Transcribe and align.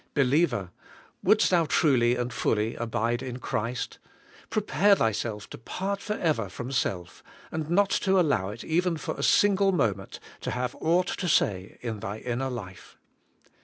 Believer! 0.15 0.71
wouldest 1.21 1.51
thou 1.51 1.65
truly 1.65 2.15
and 2.15 2.33
fully 2.33 2.73
abide 2.73 3.21
in 3.21 3.37
Christ, 3.37 3.99
prepare 4.49 4.95
thyself 4.95 5.47
to 5.51 5.59
part 5.59 6.01
for 6.01 6.13
ever 6.15 6.49
from 6.49 6.71
self, 6.71 7.21
and 7.51 7.69
not 7.69 7.91
to 7.91 8.19
allow 8.19 8.49
it, 8.49 8.63
even 8.63 8.97
for 8.97 9.13
a 9.15 9.21
single 9.21 9.71
moment, 9.71 10.19
to 10.39 10.49
have 10.49 10.75
aught 10.81 11.05
to 11.05 11.27
say 11.29 11.77
in 11.81 11.99
thy 11.99 12.17
inner 12.17 12.49
life. 12.49 12.97